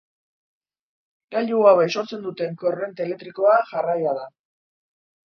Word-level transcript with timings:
Gailu 1.35 1.59
hauek 1.71 1.93
sortzen 2.01 2.23
duten 2.29 2.57
korronte 2.63 3.07
elektrikoa 3.09 3.53
jarraia 3.73 4.15
da. 4.21 4.25